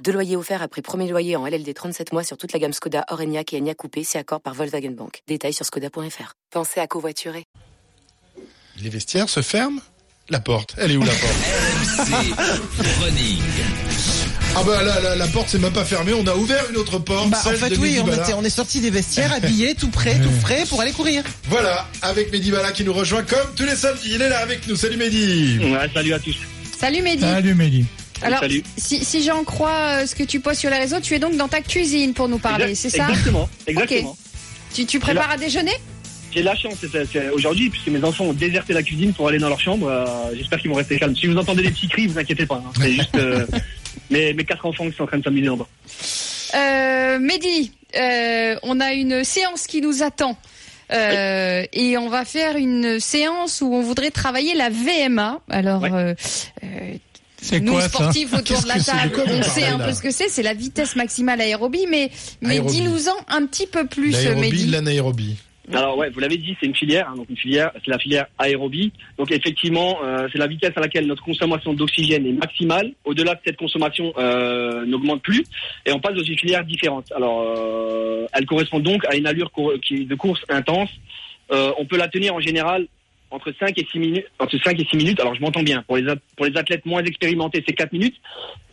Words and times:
Deux 0.00 0.12
loyers 0.12 0.36
offerts 0.36 0.62
après 0.62 0.82
premier 0.82 1.08
loyer 1.08 1.36
en 1.36 1.46
LLD 1.46 1.72
37 1.74 2.12
mois 2.12 2.24
sur 2.24 2.36
toute 2.36 2.52
la 2.52 2.58
gamme 2.58 2.72
Skoda, 2.72 3.04
Orenia 3.10 3.42
et 3.52 3.58
Enya 3.58 3.74
Coupé, 3.74 4.02
si 4.04 4.18
accord 4.18 4.40
par 4.40 4.54
Volkswagen 4.54 4.90
Bank. 4.90 5.22
Détails 5.28 5.52
sur 5.52 5.64
skoda.fr. 5.64 6.34
Pensez 6.50 6.80
à 6.80 6.86
covoiturer. 6.86 7.44
Les 8.80 8.90
vestiaires 8.90 9.28
se 9.28 9.40
ferment 9.42 9.80
La 10.28 10.40
porte. 10.40 10.74
Elle 10.78 10.92
est 10.92 10.96
où 10.96 11.02
la 11.02 11.12
porte 11.12 11.36
Ah 14.54 14.62
bah 14.64 14.82
là, 14.82 15.00
la, 15.00 15.16
la 15.16 15.26
porte 15.28 15.48
c'est 15.48 15.58
même 15.58 15.72
pas 15.72 15.84
fermée, 15.84 16.12
on 16.12 16.26
a 16.26 16.34
ouvert 16.36 16.62
une 16.68 16.76
autre 16.76 16.98
porte. 16.98 17.30
Bah, 17.30 17.38
en 17.46 17.50
fait, 17.52 17.78
oui, 17.78 17.96
était, 17.98 18.34
on 18.34 18.44
est 18.44 18.50
sorti 18.50 18.80
des 18.80 18.90
vestiaires, 18.90 19.32
habillés, 19.32 19.74
tout 19.74 19.88
prêt, 19.88 20.20
tout 20.20 20.30
frais 20.30 20.64
pour 20.68 20.82
aller 20.82 20.92
courir. 20.92 21.24
Voilà, 21.44 21.88
avec 22.02 22.30
Mehdi 22.32 22.50
Bala 22.50 22.72
qui 22.72 22.84
nous 22.84 22.92
rejoint 22.92 23.22
comme 23.22 23.54
tous 23.56 23.64
les 23.64 23.76
samedis. 23.76 24.10
Il 24.14 24.20
est 24.20 24.28
là 24.28 24.40
avec 24.40 24.66
nous. 24.68 24.76
Salut 24.76 24.98
Mehdi. 24.98 25.58
Ouais, 25.58 25.88
salut 25.94 26.12
à 26.12 26.18
tous. 26.18 26.36
Salut 26.78 27.00
Mehdi. 27.00 27.22
Salut 27.22 27.54
Mehdi. 27.54 27.86
Alors, 28.24 28.40
salut. 28.40 28.62
si, 28.76 29.04
si 29.04 29.22
j'en 29.22 29.44
crois 29.44 30.02
euh, 30.02 30.06
ce 30.06 30.14
que 30.14 30.22
tu 30.22 30.40
postes 30.40 30.60
sur 30.60 30.70
les 30.70 30.78
réseaux, 30.78 31.00
tu 31.00 31.14
es 31.14 31.18
donc 31.18 31.36
dans 31.36 31.48
ta 31.48 31.60
cuisine 31.60 32.14
pour 32.14 32.28
nous 32.28 32.38
parler, 32.38 32.74
c'est 32.74 32.90
ça 32.90 33.08
Exactement, 33.08 33.48
exactement. 33.66 34.16
tu, 34.74 34.86
tu 34.86 34.98
prépares 34.98 35.30
à 35.30 35.36
déjeuner? 35.36 35.72
J'ai 36.34 36.42
la 36.42 36.54
chance 36.56 36.76
aujourd'hui, 37.34 37.68
puisque 37.68 37.88
mes 37.88 38.02
enfants 38.04 38.24
ont 38.24 38.32
déserté 38.32 38.72
la 38.72 38.82
cuisine 38.82 39.12
pour 39.12 39.28
aller 39.28 39.38
dans 39.38 39.50
leur 39.50 39.60
chambre. 39.60 39.86
euh, 39.88 40.34
J'espère 40.34 40.58
qu'ils 40.60 40.70
vont 40.70 40.76
rester 40.76 40.98
calmes. 40.98 41.14
Si 41.14 41.26
vous 41.26 41.36
entendez 41.36 41.62
des 41.62 41.70
petits 41.70 41.88
cris, 41.88 42.06
vous 42.06 42.18
inquiétez 42.18 42.46
pas. 42.46 42.62
hein. 42.66 42.72
C'est 42.80 42.92
juste 42.92 43.14
euh, 43.16 43.46
mes, 44.10 44.32
mes 44.32 44.44
quatre 44.44 44.64
enfants 44.64 44.88
qui 44.88 44.96
sont 44.96 45.02
en 45.02 45.06
train 45.08 45.18
de 45.18 45.24
s'amuser 45.24 45.50
en 45.50 45.58
bas. 45.58 45.68
euh, 46.54 47.18
Mehdi, 47.18 47.72
on 48.62 48.80
a 48.80 48.92
une 48.94 49.24
séance 49.24 49.66
qui 49.66 49.80
nous 49.82 50.02
attend. 50.02 50.38
Euh, 50.90 51.64
et 51.72 51.96
on 51.96 52.08
va 52.10 52.24
faire 52.24 52.56
une 52.56 52.98
séance 53.00 53.60
où 53.62 53.72
on 53.74 53.80
voudrait 53.82 54.10
travailler 54.10 54.54
la 54.54 54.68
VMA. 54.70 55.40
Alors, 55.50 55.84
euh, 55.84 56.14
C'est 57.44 57.60
nous 57.60 57.72
quoi 57.72 57.80
ça 57.82 57.88
sportifs 57.88 58.32
autour 58.32 58.62
de 58.62 58.68
la 58.68 58.78
table, 58.80 59.20
on 59.26 59.42
sait 59.42 59.64
un 59.66 59.76
là 59.78 59.86
peu 59.86 59.92
ce 59.92 60.00
que 60.00 60.10
c'est. 60.12 60.28
C'est 60.28 60.44
la 60.44 60.54
vitesse 60.54 60.94
maximale 60.96 61.40
aérobie, 61.40 61.86
mais 61.90 62.10
mais 62.40 62.50
Aérobie. 62.54 62.72
dis-nous-en 62.72 63.16
un 63.36 63.46
petit 63.46 63.66
peu 63.66 63.86
plus, 63.86 64.12
L'aérobie, 64.12 64.40
Mehdi. 64.50 64.66
l'anaérobie. 64.70 65.36
Alors 65.72 65.96
ouais, 65.96 66.10
vous 66.10 66.18
l'avez 66.20 66.36
dit, 66.38 66.56
c'est 66.60 66.66
une 66.66 66.74
filière, 66.74 67.08
hein, 67.08 67.16
donc 67.16 67.30
une 67.30 67.36
filière, 67.36 67.70
c'est 67.84 67.90
la 67.90 67.98
filière 67.98 68.26
aérobie. 68.38 68.92
Donc 69.18 69.30
effectivement, 69.32 69.98
euh, 70.04 70.28
c'est 70.32 70.38
la 70.38 70.46
vitesse 70.46 70.72
à 70.76 70.80
laquelle 70.80 71.06
notre 71.06 71.22
consommation 71.22 71.72
d'oxygène 71.72 72.26
est 72.26 72.32
maximale. 72.32 72.92
Au-delà 73.04 73.34
de 73.34 73.40
cette 73.44 73.56
consommation, 73.56 74.12
euh, 74.18 74.84
n'augmente 74.86 75.22
plus, 75.22 75.44
et 75.86 75.92
on 75.92 76.00
passe 76.00 76.14
dans 76.14 76.22
une 76.24 76.38
filière 76.38 76.64
différente. 76.64 77.06
Alors, 77.14 77.42
euh, 77.42 78.26
elle 78.32 78.44
correspond 78.46 78.80
donc 78.80 79.04
à 79.06 79.14
une 79.16 79.26
allure 79.26 79.50
cour- 79.52 79.72
qui, 79.86 80.04
de 80.04 80.14
course 80.14 80.40
intense. 80.48 80.90
Euh, 81.52 81.70
on 81.78 81.86
peut 81.86 81.96
la 81.96 82.08
tenir 82.08 82.34
en 82.34 82.40
général 82.40 82.86
entre 83.32 83.52
5 83.58 83.76
et 83.78 83.86
6 83.90 83.98
minutes. 83.98 84.26
Entre 84.38 84.56
5 84.62 84.78
et 84.78 84.86
6 84.90 84.96
minutes. 84.96 85.20
Alors 85.20 85.34
je 85.34 85.40
m'entends 85.40 85.62
bien. 85.62 85.82
Pour 85.86 85.96
les 85.96 86.04
pour 86.36 86.46
les 86.46 86.56
athlètes 86.56 86.86
moins 86.86 87.02
expérimentés, 87.02 87.64
c'est 87.66 87.74
4 87.74 87.92
minutes, 87.92 88.16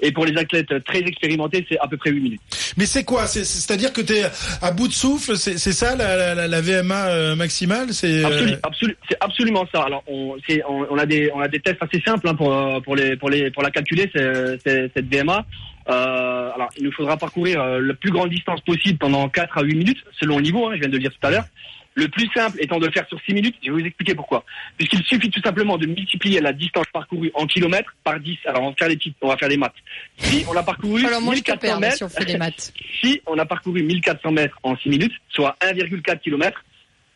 et 0.02 0.12
pour 0.12 0.26
les 0.26 0.38
athlètes 0.38 0.84
très 0.86 1.00
expérimentés, 1.00 1.66
c'est 1.70 1.80
à 1.80 1.88
peu 1.88 1.98
près 1.98 2.12
8 2.12 2.20
minutes. 2.22 2.42
Mais 2.78 2.86
c'est 2.86 3.04
quoi? 3.04 3.26
C'est- 3.28 3.46
C'est-à-dire 3.46 3.92
que 3.94 4.02
t'es 4.02 4.24
à 4.62 4.72
bout 4.72 4.88
de 4.88 4.94
souffle 4.94 5.36
C'est 5.36 5.58
ça 5.58 5.96
la, 5.96 6.16
la, 6.16 6.36
la- 6.36 6.48
la 6.48 6.62
VMA 6.62 7.08
euh, 7.08 7.36
maximale? 7.36 7.94
C'est 7.94 8.24
euh, 8.24 8.28
Absolu- 8.30 8.58
absolu- 8.64 8.98
c'est 9.10 9.18
absolument 9.20 9.66
ça. 9.74 9.82
Alors, 9.84 10.04
on, 10.08 10.36
on, 10.68 10.88
on 10.92 10.98
a 10.98 11.06
des, 11.06 11.32
on 11.34 11.40
a 11.40 11.48
des 11.48 11.60
tests 11.60 11.82
assez 11.82 12.02
simples 12.06 12.28
hein, 12.28 12.36
pour, 12.36 12.54
euh, 12.54 12.80
pour 12.82 12.96
les, 12.96 13.16
pour 13.16 13.30
les, 13.30 13.50
pour 13.52 13.64
la 13.64 13.72
calculer 13.72 14.10
cette 14.14 15.06
VMA. 15.14 15.46
Euh, 15.90 16.52
alors, 16.54 16.70
il 16.78 16.84
nous 16.84 16.92
faudra 16.92 17.18
parcourir 17.18 17.62
euh, 17.62 17.80
la 17.82 17.94
plus 17.96 18.12
grande 18.12 18.30
distance 18.30 18.62
possible 18.62 18.98
pendant 19.00 19.28
4 19.30 19.58
à 19.58 19.64
8 19.64 19.76
minutes, 19.76 20.04
selon 20.20 20.38
le 20.38 20.44
niveau. 20.44 20.68
Hein, 20.68 20.74
je 20.76 20.80
viens 20.82 20.90
de 20.90 20.94
le 20.94 21.00
dire 21.00 21.12
tout 21.12 21.28
à 21.28 21.32
l'heure. 21.32 21.46
Le 21.96 22.08
plus 22.08 22.30
simple 22.34 22.58
étant 22.62 22.80
de 22.80 22.86
le 22.86 22.92
faire 22.92 23.08
sur 23.08 23.20
6 23.22 23.34
minutes. 23.34 23.56
Je 23.62 23.72
vais 23.72 23.82
vous 23.82 23.86
expliquer 23.86 24.16
pourquoi. 24.16 24.44
Puisqu'il 24.78 25.04
suffit 25.04 25.30
tout 25.30 25.42
simplement 25.42 25.78
de 25.78 25.86
multiplier 25.86 26.40
la 26.40 26.54
distance 26.54 26.86
parcourue 26.94 27.32
en 27.34 27.46
kilomètres 27.46 27.94
par 28.04 28.20
10. 28.20 28.38
Alors, 28.46 28.64
on 28.64 28.70
va 28.70 28.76
faire 28.76 28.88
des 28.88 28.98
petites, 28.98 29.18
on 29.22 29.28
va 29.28 29.38
faire 29.38 29.50
des 29.50 29.58
maths. 29.58 29.74
Si 30.18 30.46
on 30.50 30.56
a 30.56 30.64
parcouru 30.64 31.06
Alors 31.06 31.22
moi 31.22 31.36
je 31.36 31.42
te 31.42 31.52
1400 31.52 31.60
perds 31.60 31.80
mètres, 31.80 31.98
si 31.98 32.04
on 32.04 32.10
fait 32.10 32.26
des 32.26 32.38
maths. 32.38 32.74
si 33.02 33.22
on 33.26 33.38
a 33.38 33.46
parcouru 33.46 33.84
1400 33.84 34.32
mètres 34.32 34.60
en 34.64 34.78
6 34.78 34.90
minutes, 34.90 35.14
soit 35.30 35.58
1,4 35.62 36.20
km, 36.20 36.64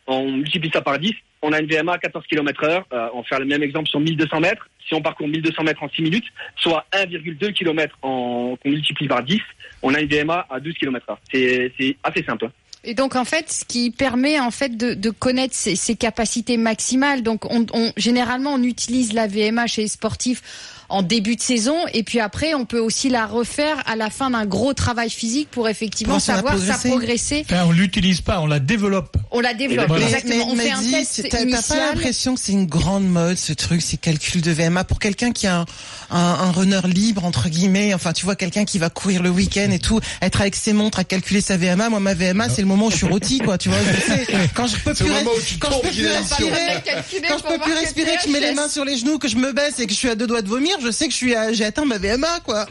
on 0.06 0.32
multiplie 0.32 0.70
ça 0.72 0.82
par 0.82 0.98
10, 0.98 1.12
on 1.44 1.52
a 1.52 1.60
une 1.60 1.66
VMA 1.66 1.92
à 1.92 1.98
14 1.98 2.26
km 2.26 2.64
heure. 2.64 2.86
Euh, 2.92 3.08
on 3.12 3.20
va 3.20 3.24
faire 3.24 3.38
le 3.38 3.44
même 3.44 3.62
exemple 3.62 3.88
sur 3.88 4.00
1200 4.00 4.40
mètres. 4.40 4.66
Si 4.88 4.94
on 4.94 5.02
parcourt 5.02 5.28
1200 5.28 5.62
mètres 5.62 5.82
en 5.82 5.88
6 5.90 6.02
minutes, 6.02 6.24
soit 6.56 6.86
1,2 6.92 7.52
km 7.52 7.96
qu'on 8.00 8.56
multiplie 8.64 9.08
par 9.08 9.22
10, 9.22 9.40
on 9.82 9.94
a 9.94 10.00
une 10.00 10.08
VMA 10.08 10.46
à 10.48 10.58
12 10.60 10.74
km 10.74 11.10
heure. 11.10 11.20
C'est 11.32 11.96
assez 12.02 12.22
simple. 12.24 12.50
Et 12.84 12.94
donc 12.94 13.16
en 13.16 13.24
fait, 13.24 13.50
ce 13.50 13.64
qui 13.64 13.90
permet 13.90 14.38
en 14.38 14.50
fait 14.50 14.76
de, 14.76 14.94
de 14.94 15.10
connaître 15.10 15.54
ses, 15.54 15.74
ses 15.76 15.94
capacités 15.96 16.56
maximales. 16.56 17.22
Donc 17.22 17.44
on, 17.50 17.66
on- 17.72 17.92
généralement 17.96 18.54
on 18.54 18.62
utilise 18.62 19.12
la 19.12 19.26
VMA 19.26 19.66
chez 19.66 19.82
les 19.82 19.88
sportifs 19.88 20.42
en 20.90 21.02
début 21.02 21.34
de 21.36 21.40
saison 21.40 21.76
et 21.94 22.02
puis 22.02 22.20
après 22.20 22.52
on 22.52 22.66
peut 22.66 22.78
aussi 22.78 23.08
la 23.08 23.26
refaire 23.26 23.82
à 23.86 23.96
la 23.96 24.10
fin 24.10 24.30
d'un 24.30 24.44
gros 24.44 24.74
travail 24.74 25.08
physique 25.08 25.48
pour 25.50 25.68
effectivement 25.68 26.18
savoir 26.20 26.54
progresser. 26.56 26.88
progresser. 26.90 27.46
Enfin, 27.50 27.64
on 27.66 27.72
l'utilise 27.72 28.20
pas, 28.20 28.40
on 28.40 28.46
la 28.46 28.60
développe. 28.60 29.16
On 29.36 29.40
la 29.40 29.52
développe 29.52 29.88
Voilà. 29.88 30.04
exactement. 30.06 30.46
on 30.48 30.54
Mais- 30.54 30.62
fait 30.64 30.68
mais 30.80 30.94
un 30.94 30.98
test 31.00 31.28
t'as- 31.28 31.38
pas 31.74 31.76
l'impression 31.92 32.34
que 32.36 32.40
c'est 32.40 32.52
une 32.52 32.66
grande 32.66 33.04
mode 33.06 33.36
ce 33.36 33.52
truc, 33.52 33.82
ces 33.82 33.96
calculs 33.96 34.40
de 34.42 34.52
VMA 34.52 34.84
pour 34.84 35.00
quelqu'un 35.00 35.32
qui 35.32 35.48
a 35.48 35.56
un, 35.60 35.64
un, 36.10 36.18
un 36.18 36.50
runner 36.52 36.80
libre 36.84 37.24
entre 37.24 37.48
guillemets. 37.48 37.92
Enfin, 37.94 38.12
tu 38.12 38.24
vois 38.24 38.36
quelqu'un 38.36 38.64
qui 38.64 38.78
va 38.78 38.90
courir 38.90 39.22
le 39.22 39.30
week-end 39.30 39.70
et 39.72 39.80
tout, 39.80 39.98
être 40.22 40.40
avec 40.40 40.54
ses 40.54 40.72
montres 40.72 41.00
à 41.00 41.04
calculer 41.04 41.40
sa 41.40 41.56
VMA. 41.56 41.90
Moi, 41.90 41.98
ma 41.98 42.14
VMA, 42.14 42.48
c'est 42.48 42.62
le 42.62 42.68
moment 42.68 42.86
où 42.86 42.90
je 42.92 42.96
suis 42.96 43.06
rôti, 43.06 43.38
quoi. 43.40 43.58
Tu 43.58 43.68
vois, 43.70 43.78
je 43.78 44.00
sais. 44.12 44.26
Quand 44.54 44.68
je 44.68 44.76
peux 44.76 44.94
plus, 44.94 45.04
res- 45.10 45.58
quand 45.58 45.70
je 45.72 45.80
peux 45.80 45.88
plus 45.90 46.06
respirer, 46.06 46.82
quand 47.28 47.38
je 47.38 47.42
peux 47.42 47.58
plus 47.58 47.72
respirer, 47.72 48.12
que 48.16 48.22
je 48.26 48.32
mets 48.32 48.40
les 48.40 48.54
mains 48.54 48.68
sur 48.68 48.84
les 48.84 48.96
genoux, 48.96 49.18
que 49.18 49.26
je 49.28 49.36
me 49.36 49.52
baisse 49.52 49.80
et 49.80 49.86
que 49.86 49.92
je 49.92 49.98
suis 49.98 50.08
à 50.08 50.14
deux 50.14 50.28
doigts 50.28 50.42
de 50.42 50.48
vomir, 50.48 50.76
je 50.80 50.90
sais 50.92 51.06
que 51.06 51.12
je 51.12 51.16
suis, 51.16 51.34
à- 51.34 51.52
j'ai 51.52 51.64
atteint 51.64 51.84
ma 51.84 51.98
VMA, 51.98 52.40
quoi. 52.44 52.66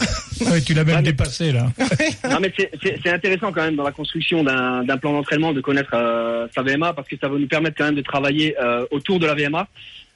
Ouais, 0.51 0.61
tu 0.61 0.73
l'as 0.73 0.83
même 0.83 0.97
mais- 0.97 1.03
dépassé 1.03 1.51
là. 1.51 1.67
non 2.29 2.37
mais 2.41 2.51
c'est, 2.81 3.09
intéressant 3.09 3.51
quand 3.51 3.63
même 3.63 3.75
dans 3.75 3.83
la 3.83 3.91
construction 3.91 4.43
d'un, 4.43 4.83
d'un 4.83 4.97
plan 4.97 5.13
d'entraînement 5.13 5.53
de 5.53 5.61
connaître 5.61 5.91
euh, 5.93 6.47
sa 6.53 6.61
VMA 6.61 6.93
parce 6.93 7.07
que 7.07 7.15
ça 7.19 7.27
va 7.29 7.37
nous 7.37 7.47
permettre 7.47 7.77
quand 7.77 7.85
même 7.85 7.95
de 7.95 8.01
travailler 8.01 8.55
euh, 8.61 8.85
autour 8.91 9.19
de 9.19 9.25
la 9.27 9.33
VMA. 9.35 9.67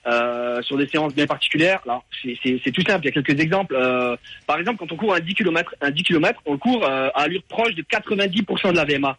euh, 0.07 0.61
sur 0.61 0.77
des 0.77 0.87
séances 0.87 1.13
bien 1.13 1.27
particulières. 1.27 1.81
Alors, 1.83 2.05
c'est, 2.21 2.37
c'est, 2.41 2.61
c'est 2.63 2.71
tout 2.71 2.81
simple. 2.81 3.01
Il 3.05 3.07
y 3.07 3.09
a 3.09 3.21
quelques 3.21 3.37
exemples. 3.41 3.75
Euh, 3.77 4.15
par 4.45 4.57
exemple, 4.57 4.77
quand 4.79 4.89
on 4.93 4.95
court 4.95 5.13
un 5.13 5.19
10 5.19 5.33
km, 5.33 5.75
un 5.81 5.91
10 5.91 6.03
km, 6.03 6.41
on 6.45 6.53
le 6.53 6.57
court 6.57 6.85
euh, 6.85 7.09
à 7.13 7.23
allure 7.23 7.43
proche 7.49 7.75
de 7.75 7.81
90% 7.81 8.71
de 8.71 8.75
la 8.77 8.85
VMA. 8.85 9.17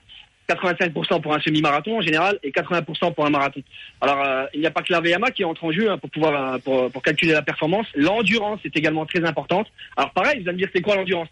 85% 0.49 1.21
pour 1.21 1.35
un 1.35 1.41
semi-marathon 1.41 1.99
en 1.99 2.01
général 2.01 2.39
et 2.43 2.51
80% 2.51 3.15
pour 3.15 3.27
un 3.27 3.31
marathon. 3.31 3.63
Alors, 4.01 4.23
euh, 4.23 4.47
il 4.55 4.61
n'y 4.61 4.67
a 4.67 4.71
pas 4.71 4.83
que 4.83 4.93
la 4.93 5.01
VMA 5.01 5.31
qui 5.31 5.45
entre 5.45 5.65
en 5.65 5.73
jeu 5.73 5.91
hein, 5.91 5.99
pour 5.99 6.11
pouvoir 6.11 6.55
euh, 6.55 6.59
pour, 6.59 6.91
pour 6.91 7.03
calculer 7.03 7.33
la 7.33 7.43
performance. 7.43 7.87
L'endurance 7.95 8.61
est 8.65 8.77
également 8.77 9.07
très 9.07 9.25
importante. 9.25 9.67
Alors, 9.97 10.11
pareil, 10.13 10.43
vous 10.43 10.49
allez 10.49 10.57
me 10.57 10.63
dire 10.63 10.71
c'est 10.73 10.83
quoi 10.83 10.97
l'endurance? 10.97 11.29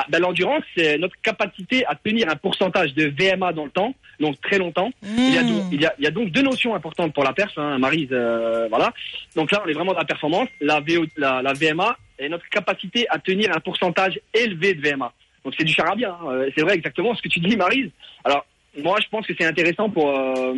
Ah, 0.00 0.06
ben, 0.10 0.20
L'endurance, 0.20 0.62
c'est 0.76 0.96
notre 0.96 1.16
capacité 1.22 1.84
à 1.86 1.96
tenir 1.96 2.28
un 2.30 2.36
pourcentage 2.36 2.94
de 2.94 3.06
VMA 3.06 3.52
dans 3.52 3.64
le 3.64 3.70
temps, 3.70 3.94
donc 4.20 4.40
très 4.40 4.56
longtemps. 4.56 4.92
Il, 5.02 5.34
y 5.34 5.38
a 5.38 5.42
donc, 5.42 5.64
il, 5.72 5.80
y 5.80 5.86
a, 5.86 5.94
il 5.98 6.04
y 6.04 6.06
a 6.06 6.12
donc 6.12 6.30
deux 6.30 6.42
notions 6.42 6.72
importantes 6.76 7.12
pour 7.12 7.24
la 7.24 7.32
perf, 7.32 7.50
hein, 7.56 7.78
Marise, 7.78 8.10
euh, 8.12 8.68
voilà. 8.68 8.92
Donc 9.34 9.50
là, 9.50 9.60
on 9.64 9.68
est 9.68 9.72
vraiment 9.72 9.94
dans 9.94 9.98
la 9.98 10.04
performance. 10.04 10.48
La, 10.60 10.78
VO, 10.78 11.04
la, 11.16 11.42
la 11.42 11.52
VMA 11.52 11.96
est 12.16 12.28
notre 12.28 12.48
capacité 12.48 13.08
à 13.10 13.18
tenir 13.18 13.50
un 13.52 13.58
pourcentage 13.58 14.20
élevé 14.32 14.74
de 14.74 14.88
VMA. 14.88 15.12
Donc 15.44 15.54
c'est 15.58 15.64
du 15.64 15.72
charabia. 15.72 16.16
Hein. 16.20 16.26
Euh, 16.30 16.50
C'est 16.54 16.62
vrai 16.62 16.74
exactement 16.74 17.14
ce 17.14 17.22
que 17.22 17.28
tu 17.28 17.40
dis, 17.40 17.56
Marise. 17.56 17.90
Alors 18.22 18.46
moi, 18.76 18.98
je 19.02 19.08
pense 19.10 19.26
que 19.26 19.32
c'est 19.38 19.46
intéressant 19.46 19.88
pour 19.90 20.08
euh, 20.10 20.54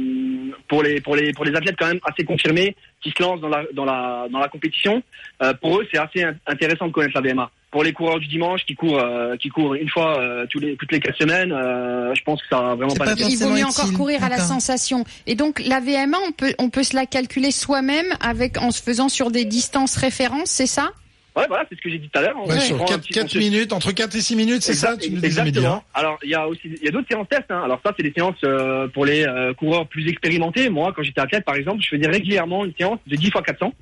pour 0.68 0.82
les 0.82 1.00
pour 1.00 1.16
les 1.16 1.32
pour 1.32 1.44
les 1.44 1.54
athlètes 1.54 1.76
quand 1.78 1.86
même 1.86 2.00
assez 2.04 2.24
confirmés 2.24 2.76
qui 3.02 3.10
se 3.16 3.22
lancent 3.22 3.40
dans 3.40 3.48
la 3.48 3.64
dans 3.72 3.84
la 3.84 4.26
dans 4.30 4.38
la 4.38 4.48
compétition. 4.48 5.02
Euh, 5.42 5.54
pour 5.54 5.78
eux, 5.78 5.86
c'est 5.90 5.98
assez 5.98 6.22
in- 6.22 6.34
intéressant 6.46 6.86
de 6.88 6.92
connaître 6.92 7.18
la 7.20 7.32
VMA. 7.32 7.50
Pour 7.70 7.84
les 7.84 7.92
coureurs 7.92 8.18
du 8.18 8.26
dimanche 8.26 8.64
qui 8.66 8.74
courent 8.74 8.98
euh, 8.98 9.36
qui 9.36 9.48
courent 9.48 9.74
une 9.74 9.88
fois 9.88 10.20
euh, 10.20 10.44
tous 10.50 10.58
les 10.58 10.76
toutes 10.76 10.90
les 10.92 11.00
quatre 11.00 11.16
semaines, 11.16 11.52
euh, 11.52 12.12
je 12.14 12.22
pense 12.24 12.42
que 12.42 12.48
ça 12.48 12.58
a 12.58 12.74
vraiment 12.74 12.94
pas, 12.94 13.04
pas 13.04 13.10
d'intérêt. 13.14 13.30
Il 13.32 13.38
vaut 13.38 13.50
mieux 13.50 13.64
encore 13.64 13.92
courir 13.92 14.24
à 14.24 14.28
la 14.28 14.38
sensation. 14.38 15.04
Et 15.26 15.36
donc 15.36 15.62
la 15.64 15.80
VMA, 15.80 16.18
on 16.28 16.32
peut 16.32 16.52
on 16.58 16.68
peut 16.68 16.82
se 16.82 16.96
la 16.96 17.06
calculer 17.06 17.52
soi-même 17.52 18.06
avec 18.20 18.58
en 18.60 18.70
se 18.72 18.82
faisant 18.82 19.08
sur 19.08 19.30
des 19.30 19.44
distances 19.44 19.96
références, 19.96 20.50
c'est 20.50 20.66
ça? 20.66 20.90
Ouais, 21.36 21.44
voilà, 21.48 21.64
c'est 21.68 21.76
ce 21.76 21.80
que 21.80 21.88
j'ai 21.90 21.98
dit 21.98 22.08
tout 22.08 22.18
à 22.18 22.22
l'heure. 22.22 22.46
Ouais, 22.46 22.58
sur 22.60 22.80
un 22.82 22.84
4, 22.84 23.00
petit- 23.06 23.20
on 23.22 23.28
se- 23.28 23.38
minutes, 23.38 23.72
entre 23.72 23.92
4 23.92 24.14
et 24.16 24.20
6 24.20 24.34
minutes, 24.36 24.62
c'est 24.62 24.74
ça 24.74 24.96
Tu 24.96 25.10
nous 25.10 25.24
Exactement. 25.24 25.74
hein 25.76 25.82
Alors, 25.94 26.18
il 26.24 26.30
y 26.30 26.34
a 26.34 26.46
aussi, 26.48 26.62
il 26.64 26.84
y 26.84 26.88
a 26.88 26.90
d'autres 26.90 27.06
séances 27.08 27.28
tests. 27.28 27.50
Hein. 27.50 27.62
Alors 27.64 27.80
ça, 27.84 27.92
c'est 27.96 28.02
des 28.02 28.12
séances 28.12 28.34
euh, 28.44 28.88
pour 28.88 29.06
les 29.06 29.24
euh, 29.24 29.54
coureurs 29.54 29.86
plus 29.86 30.08
expérimentés. 30.08 30.68
Moi, 30.68 30.92
quand 30.94 31.02
j'étais 31.02 31.20
athlète, 31.20 31.44
par 31.44 31.54
exemple, 31.54 31.82
je 31.82 31.96
faisais 31.96 32.08
régulièrement 32.08 32.64
une 32.64 32.72
séance 32.78 32.98
de 33.06 33.16
10 33.16 33.28
x 33.28 33.36
400. 33.46 33.72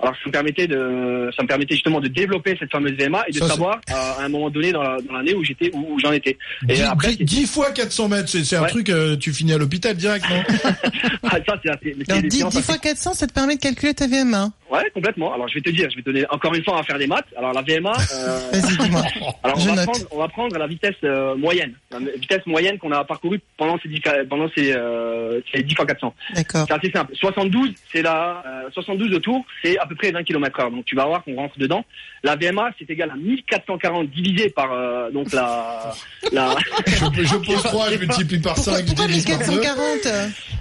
Alors, 0.00 0.14
ça 0.14 0.20
me 0.26 0.30
permettait 0.32 0.68
de, 0.68 1.28
ça 1.36 1.42
me 1.42 1.48
permettait 1.48 1.74
justement 1.74 2.00
de 2.00 2.06
développer 2.06 2.56
cette 2.60 2.70
fameuse 2.70 2.92
VMA 2.92 3.24
et 3.26 3.32
de 3.32 3.38
Ça, 3.38 3.48
savoir 3.48 3.80
à 3.88 4.22
un 4.22 4.28
moment 4.28 4.48
donné 4.48 4.70
dans 4.70 4.82
la- 4.82 4.98
dans 5.00 5.14
l'année 5.14 5.34
où 5.34 5.42
j'étais, 5.42 5.70
où, 5.74 5.94
où 5.94 5.98
j'en 5.98 6.12
étais. 6.12 6.36
Et 6.68 6.74
10, 6.74 6.82
après, 6.82 7.12
c'est- 7.14 7.24
10 7.24 7.46
fois 7.46 7.72
400 7.72 8.08
mètres, 8.08 8.28
c'est 8.28 8.54
un 8.56 8.62
Ouais. 8.62 8.68
truc, 8.68 8.90
euh, 8.90 9.16
tu 9.16 9.32
finis 9.32 9.54
à 9.54 9.58
l'hôpital 9.58 9.96
direct, 9.96 10.24
non 10.30 10.36
ah, 11.24 11.38
ça, 11.44 11.54
c'est 11.62 11.70
assez. 11.70 11.94
mais 11.96 12.04
c'est 12.06 12.10
Alors, 12.12 12.22
des 12.22 12.28
10, 12.28 12.38
séances 12.38 12.52
10 12.52 12.58
assez- 12.58 12.66
fois 12.66 12.78
400, 12.78 13.14
ça 13.14 13.26
te 13.26 13.32
permet 13.32 13.56
de 13.56 13.60
calculer 13.60 13.92
ta 13.94 14.06
VMA. 14.06 14.50
Ouais, 14.70 14.90
complètement. 14.92 15.32
Alors, 15.32 15.48
je 15.48 15.54
vais 15.54 15.60
te 15.60 15.70
dire, 15.70 15.88
je 15.90 15.96
vais 15.96 16.02
te 16.02 16.10
donner 16.10 16.24
encore 16.30 16.54
une 16.54 16.62
fois 16.62 16.78
à 16.78 16.82
faire 16.82 16.98
des 16.98 17.06
maths. 17.06 17.24
Alors, 17.36 17.52
la 17.52 17.62
VMA. 17.62 17.90
euh. 18.12 18.40
Alors, 19.42 19.58
on 19.58 19.74
va, 19.74 19.82
prendre, 19.84 20.06
on 20.10 20.18
va 20.18 20.28
prendre 20.28 20.58
la 20.58 20.66
vitesse 20.66 20.94
euh, 21.04 21.34
moyenne, 21.36 21.72
la 21.90 21.98
vitesse 22.18 22.44
moyenne 22.46 22.76
qu'on 22.78 22.92
a 22.92 23.02
parcourue 23.04 23.40
pendant 23.56 23.78
ces 23.80 23.88
10, 23.88 24.00
ca- 24.04 24.24
pendant 24.28 24.48
ces, 24.54 24.72
euh, 24.72 25.40
ces 25.54 25.62
10 25.62 25.74
fois 25.74 25.86
400. 25.86 26.14
D'accord. 26.34 26.66
C'est 26.68 26.74
assez 26.74 26.90
simple. 26.92 27.14
72, 27.16 27.70
c'est 27.92 28.02
la 28.02 28.42
euh, 28.46 28.70
72 28.72 29.10
de 29.10 29.18
tour, 29.18 29.44
c'est 29.62 29.78
à 29.78 29.86
peu 29.86 29.94
près 29.94 30.10
20 30.10 30.22
km 30.24 30.60
heure. 30.60 30.70
Donc 30.70 30.84
tu 30.84 30.94
vas 30.96 31.06
voir 31.06 31.24
qu'on 31.24 31.36
rentre 31.36 31.58
dedans. 31.58 31.84
La 32.22 32.36
VMA, 32.36 32.70
c'est 32.78 32.90
égal 32.90 33.10
à 33.10 33.16
1440 33.16 34.10
divisé 34.10 34.50
par 34.50 34.72
euh, 34.72 35.10
donc 35.10 35.32
la 35.32 35.92
la. 36.32 36.54
je, 36.86 36.92
je 37.24 37.36
pose 37.36 37.62
3, 37.62 37.90
je 37.92 37.98
multiplie 37.98 38.38
par 38.40 38.56
5, 38.58 38.78
je 38.80 38.84
Pourquoi 38.86 39.06
2. 39.06 39.12
1440 39.14 39.82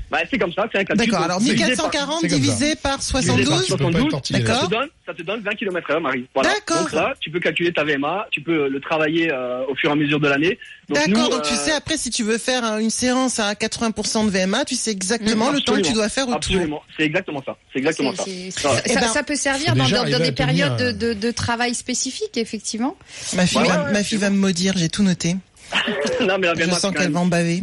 bah, 0.09 0.19
c'est 0.31 0.37
comme 0.37 0.53
ça, 0.53 0.65
c'est 0.71 0.77
un 0.79 0.83
calcul. 0.85 1.05
D'accord, 1.05 1.25
alors 1.25 1.39
divisé 1.39 1.75
par- 1.75 1.89
1440 1.91 2.19
c'est 2.21 2.29
comme 2.29 2.29
ça. 2.29 2.35
divisé 2.45 2.75
par 2.77 2.97
divisé 2.99 3.45
par 3.45 3.59
72 3.59 3.67
Tu 3.97 4.33
peux 4.33 4.39
pas 4.39 4.39
être 4.39 4.39
72, 4.39 4.39
tortillé, 4.39 4.39
D'accord. 4.39 4.61
ça 4.61 4.67
te 4.67 4.71
donne, 4.71 4.89
ça 5.05 5.13
te 5.13 5.21
donne 5.23 5.41
20 5.41 5.55
km 5.55 5.91
heure, 5.91 6.01
Marie. 6.01 6.25
Voilà. 6.33 6.49
D'accord. 6.53 6.81
Donc 6.83 6.93
là, 6.93 7.13
tu 7.19 7.31
peux 7.31 7.39
calculer 7.39 7.73
ta 7.73 7.83
VMA, 7.83 8.27
tu 8.31 8.41
peux 8.41 8.67
le 8.67 8.79
travailler 8.79 9.31
euh, 9.31 9.65
au 9.67 9.75
fur 9.75 9.89
et 9.89 9.93
à 9.93 9.95
mesure 9.95 10.19
de 10.19 10.27
l'année. 10.27 10.57
Donc, 10.89 10.97
D'accord, 10.97 11.23
nous, 11.23 11.29
donc 11.29 11.43
tu 11.43 11.53
euh, 11.53 11.57
sais 11.57 11.71
après 11.71 11.97
si 11.97 12.09
tu 12.09 12.23
veux 12.23 12.37
faire 12.37 12.63
euh, 12.65 12.77
une 12.77 12.89
séance 12.89 13.39
à 13.39 13.53
80% 13.53 14.25
de 14.25 14.29
VMA, 14.29 14.65
tu 14.65 14.75
sais 14.75 14.91
exactement 14.91 15.51
le 15.51 15.61
temps 15.61 15.75
que 15.75 15.81
tu 15.81 15.93
dois 15.93 16.09
faire 16.09 16.25
autour. 16.27 16.37
Absolument, 16.37 16.81
c'est 16.95 17.03
exactement 17.03 17.43
ça. 17.45 17.57
C'est 17.73 17.79
exactement 17.79 18.15
ça. 18.15 18.23
Voilà. 18.61 18.77
ça, 18.77 18.83
Eh 18.85 18.95
ben, 18.95 19.07
ça 19.07 19.23
peut 19.23 19.35
servir 19.35 19.75
dans, 19.75 19.85
des 19.85 20.31
périodes 20.31 20.77
tenir, 20.77 20.77
de, 20.77 20.91
de, 20.91 21.13
de 21.13 21.31
travail 21.31 21.73
spécifiques, 21.73 22.37
effectivement. 22.37 22.95
Ma 23.33 23.45
fille, 23.45 23.57
Ouais, 23.57 23.67
va, 23.67 23.83
ouais, 23.85 23.91
ma 23.91 24.03
fille 24.03 24.17
va 24.17 24.29
me 24.29 24.37
maudire, 24.37 24.73
j'ai 24.77 24.89
tout 24.89 25.03
noté. 25.03 25.35
non, 26.21 26.37
mais 26.39 26.47
la 26.47 26.53
Je 26.55 26.59
VMA, 26.61 26.71
sens 26.73 26.81
c'est 26.81 26.87
quand 26.87 26.93
qu'elle 26.93 27.03
même- 27.03 27.13
va 27.13 27.19
en 27.21 27.25
baver. 27.25 27.61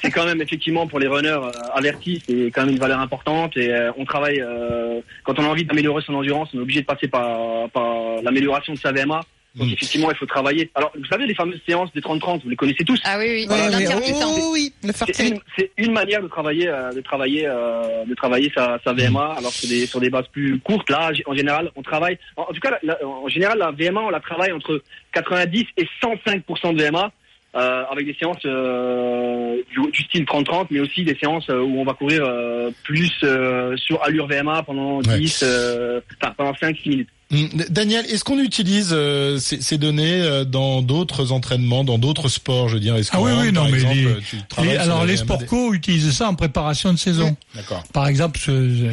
c'est- 0.00 0.10
quand 0.10 0.24
même 0.26 0.40
effectivement 0.42 0.86
pour 0.86 0.98
les 0.98 1.08
runners 1.08 1.28
euh, 1.30 1.50
avertis, 1.74 2.22
c'est 2.26 2.50
quand 2.50 2.62
même 2.64 2.74
une 2.74 2.78
valeur 2.80 3.00
importante 3.00 3.56
et 3.56 3.70
euh, 3.72 3.90
on 3.96 4.04
travaille 4.04 4.40
euh, 4.40 5.00
quand 5.24 5.38
on 5.38 5.44
a 5.44 5.48
envie 5.48 5.64
d'améliorer 5.64 6.02
son 6.06 6.14
endurance, 6.14 6.48
on 6.54 6.58
est 6.58 6.62
obligé 6.62 6.80
de 6.82 6.86
passer 6.86 7.08
par, 7.08 7.68
par 7.70 8.22
l'amélioration 8.22 8.72
de 8.74 8.78
sa 8.78 8.92
VMA. 8.92 9.20
Donc 9.54 9.68
Mm. 9.68 9.72
effectivement, 9.74 10.10
il 10.10 10.16
faut 10.16 10.24
travailler. 10.24 10.70
Alors, 10.74 10.92
vous 10.98 11.04
savez 11.04 11.26
les 11.26 11.34
fameuses 11.34 11.60
séances 11.68 11.92
des 11.92 12.00
30-30, 12.00 12.42
vous 12.42 12.48
les 12.48 12.56
connaissez 12.56 12.84
tous. 12.84 12.98
Ah 13.04 13.16
oui, 13.18 13.26
oui, 13.28 13.46
Oui, 13.50 13.56
oui, 13.66 13.70
l'intermittent. 13.70 14.14
oh, 14.24 14.50
oui, 14.54 14.72
le 14.82 14.92
C'est 14.94 15.28
une, 15.28 15.38
c'est 15.58 15.70
une 15.76 15.92
manière 15.92 16.22
de 16.22 16.28
travailler, 16.28 16.68
euh, 16.68 16.90
de 16.90 17.02
travailler, 17.02 17.44
euh, 17.46 18.02
de 18.06 18.14
travailler 18.14 18.50
sa, 18.54 18.78
sa 18.82 18.94
VMA. 18.94 19.34
Alors 19.36 19.52
sur 19.52 19.68
des 19.68 19.84
sur 19.86 20.00
des 20.00 20.08
bases 20.08 20.24
plus 20.32 20.58
courtes, 20.60 20.88
là, 20.88 21.10
en 21.26 21.34
général, 21.34 21.70
on 21.76 21.82
travaille. 21.82 22.18
En, 22.38 22.44
en 22.44 22.52
tout 22.54 22.60
cas, 22.60 22.78
la- 22.82 22.96
la- 22.98 23.06
en 23.06 23.28
général, 23.28 23.58
la 23.58 23.72
VMA, 23.72 24.00
on 24.00 24.08
la 24.08 24.20
travaille 24.20 24.52
entre 24.52 24.82
90 25.12 25.66
et 25.76 25.86
105% 26.02 26.72
de 26.74 26.82
VMA. 26.82 27.12
Euh, 27.54 27.84
avec 27.90 28.06
des 28.06 28.14
séances 28.14 28.38
euh, 28.46 29.56
du, 29.70 29.90
du 29.90 30.02
style 30.04 30.24
30-30, 30.24 30.68
mais 30.70 30.80
aussi 30.80 31.04
des 31.04 31.14
séances 31.16 31.50
euh, 31.50 31.60
où 31.60 31.80
on 31.80 31.84
va 31.84 31.92
courir 31.92 32.24
euh, 32.24 32.70
plus 32.82 33.12
euh, 33.24 33.76
sur 33.76 34.02
allure 34.02 34.26
VMA 34.26 34.62
pendant 34.62 35.02
Ouais. 35.02 35.18
10, 35.18 35.42
euh, 35.46 36.00
enfin 36.22 36.32
pendant 36.34 36.54
5 36.54 36.86
minutes. 36.86 37.10
Hum, 37.32 37.48
Daniel, 37.70 38.04
est-ce 38.06 38.24
qu'on 38.24 38.38
utilise 38.38 38.90
euh, 38.92 39.38
ces, 39.38 39.60
ces 39.62 39.78
données 39.78 40.20
euh, 40.22 40.44
dans 40.44 40.82
d'autres 40.82 41.32
entraînements, 41.32 41.82
dans 41.82 41.98
d'autres 41.98 42.28
sports, 42.28 42.68
je 42.68 42.74
veux 42.74 42.80
dire? 42.80 42.96
Est-ce 42.96 43.10
Ah 43.14 43.20
oui, 43.22 43.32
oui, 43.40 43.52
non, 43.52 43.64
mais 43.64 43.78
exemple, 43.78 43.94
les- 43.94 44.64
Les- 44.70 44.76
alors 44.76 45.04
les 45.06 45.14
VMA 45.16 45.24
sport 45.24 45.46
co 45.46 45.72
utilisent 45.72 46.12
ça 46.12 46.28
en 46.28 46.34
préparation 46.34 46.92
de 46.92 46.98
saison. 46.98 47.34
D'accord. 47.54 47.82
Par 47.92 48.06
exemple, 48.06 48.38
ce, 48.38 48.86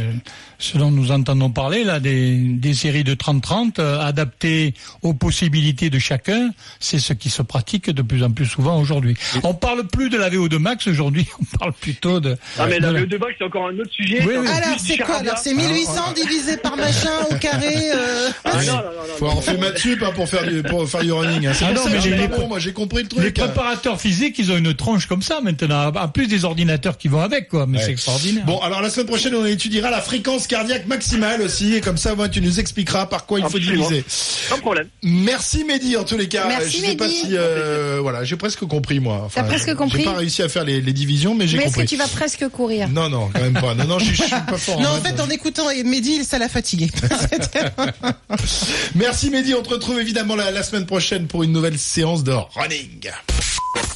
ce 0.57 0.77
dont 0.77 0.89
nous 0.91 1.11
entendons 1.11 1.49
parler 1.49 1.83
là, 1.83 1.99
des, 1.99 2.37
des 2.37 2.73
séries 2.73 3.03
de 3.03 3.13
30-30 3.13 3.73
euh, 3.79 3.99
adaptées 3.99 4.73
aux 5.01 5.13
possibilités 5.13 5.89
de 5.89 5.99
chacun, 5.99 6.51
c'est 6.79 6.99
ce 6.99 7.11
qui 7.13 7.29
se 7.29 7.41
pratique 7.41 7.89
de 7.89 8.01
plus 8.01 8.23
en 8.23 8.31
plus 8.31 8.45
souvent 8.45 8.79
aujourd'hui. 8.79 9.15
On 9.43 9.53
parle 9.53 9.85
plus 9.87 10.09
de 10.09 10.17
la 10.17 10.29
VO2 10.29 10.57
max 10.59 10.87
aujourd'hui, 10.87 11.27
on 11.41 11.57
parle 11.57 11.73
plutôt 11.73 12.19
de. 12.21 12.37
Ah 12.57 12.67
mais 12.67 12.77
de 12.77 12.83
la 12.83 12.91
la- 12.93 13.01
VO2 13.01 13.17
max 13.19 13.33
c'est 13.37 13.43
encore 13.45 13.67
un 13.67 13.77
autre 13.79 13.91
sujet. 13.91 14.19
Oui, 14.25 14.33
oui. 14.39 14.47
Alors 14.47 14.79
c'est 14.79 14.97
quoi? 14.97 15.17
Alors 15.17 15.37
c'est 15.37 15.53
1800 15.53 16.13
divisé 16.15 16.55
par 16.57 16.77
machin 16.77 17.11
au 17.31 17.35
carré 17.35 17.75
euh, 17.93 18.28
Ah, 18.43 18.57
Ouais. 18.57 18.65
non, 18.65 18.73
non, 18.73 18.79
non, 18.79 18.83
non, 18.83 19.13
Faut 19.17 19.27
en 19.27 19.41
faire. 19.41 19.59
Mathieu 19.59 19.97
pas 19.97 20.11
pour 20.11 20.27
faire 20.29 20.43
du 20.45 20.63
pour 20.63 20.87
faire 20.89 21.01
du 21.01 21.11
running. 21.11 21.47
hein. 21.47 21.51
C'est 21.53 21.65
Ah 21.65 21.73
non, 21.73 21.83
ça 21.83 21.89
mais 21.89 21.99
les- 22.17 22.27
pas 22.27 22.37
bon, 22.37 22.47
moi 22.47 22.59
j'ai 22.59 22.73
compris 22.73 23.03
le 23.03 23.09
Les 23.23 23.33
truc. 23.33 23.39
hein. 23.39 23.47
préparateurs 23.47 23.99
physiques, 23.99 24.37
ils 24.39 24.51
ont 24.51 24.57
une 24.57 24.73
tronche 24.73 25.05
comme 25.07 25.21
ça 25.21 25.39
maintenant, 25.41 25.91
en 25.93 26.07
plus 26.07 26.27
des 26.27 26.45
ordinateurs 26.45 26.97
qui 26.97 27.07
vont 27.07 27.19
avec, 27.21 27.49
quoi. 27.49 27.65
Mais 27.67 27.77
Ouais. 27.79 27.83
c'est 27.85 27.91
extraordinaire. 27.91 28.45
Bon, 28.45 28.59
alors 28.59 28.81
la 28.81 28.89
semaine 28.89 29.07
prochaine, 29.07 29.35
on 29.35 29.45
étudiera 29.45 29.89
la 29.91 30.01
fréquence 30.01 30.47
cardiaque 30.47 30.87
maximale 30.87 31.41
aussi, 31.41 31.75
et 31.75 31.81
comme 31.81 31.97
ça, 31.97 32.15
moi, 32.15 32.29
tu 32.29 32.41
nous 32.41 32.59
expliqueras 32.59 33.05
par 33.07 33.25
quoi 33.25 33.39
il 33.39 33.43
faut 33.43 33.57
Absolument. 33.57 33.87
diviser. 33.87 34.05
Pas 34.49 34.55
de 34.55 34.61
problème. 34.61 34.87
Merci 35.03 35.63
Mehdi, 35.65 35.97
en 35.97 36.03
tous 36.03 36.17
les 36.17 36.27
cas. 36.27 36.45
Merci, 36.47 36.79
je 36.81 36.85
sais 36.91 36.95
pas 36.95 37.09
si, 37.09 37.27
euh, 37.33 37.99
voilà, 38.01 38.23
j'ai 38.23 38.35
presque 38.37 38.61
compris 38.65 38.99
moi. 38.99 39.21
Enfin, 39.25 39.41
T'as 39.41 39.47
presque 39.47 39.73
compris 39.75 39.99
J'ai 39.99 40.05
pas 40.05 40.13
réussi 40.13 40.41
à 40.43 40.49
faire 40.49 40.63
les, 40.63 40.81
les 40.81 40.93
divisions, 40.93 41.35
mais 41.35 41.47
j'ai 41.47 41.57
Mais 41.57 41.63
est-ce 41.63 41.71
que 41.73 41.79
compris. 41.81 41.87
tu 41.87 41.97
vas 41.97 42.07
presque 42.07 42.47
courir? 42.49 42.87
Non, 42.89 43.09
non, 43.09 43.29
quand 43.33 43.41
même 43.41 43.53
pas. 43.53 43.73
Non, 43.75 43.85
non, 43.85 43.99
je, 43.99 44.13
suis 44.13 44.29
pas 44.29 44.57
fort. 44.57 44.79
Non, 44.79 44.89
en 44.89 44.93
maths. 45.01 45.15
fait, 45.15 45.21
en 45.21 45.29
écoutant 45.29 45.65
Mehdi, 45.85 46.23
ça 46.23 46.37
l'a 46.37 46.49
fatigué. 46.49 46.89
Merci 48.95 49.29
Mehdi, 49.29 49.53
on 49.53 49.61
te 49.63 49.69
retrouve 49.69 49.99
évidemment 49.99 50.35
la, 50.35 50.51
la 50.51 50.63
semaine 50.63 50.85
prochaine 50.85 51.27
pour 51.27 51.43
une 51.43 51.51
nouvelle 51.51 51.77
séance 51.77 52.23
de 52.23 52.33
running. 52.55 53.09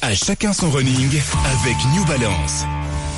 À 0.02 0.14
chacun 0.14 0.52
son 0.52 0.70
running 0.70 1.20
avec 1.44 1.76
New 1.94 2.04
Balance. 2.04 2.64